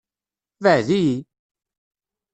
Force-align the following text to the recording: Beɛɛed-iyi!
Beɛɛed-iyi! 0.63 1.17